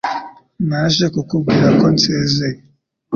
[0.67, 2.59] Naje kukubwira ko nsezeye.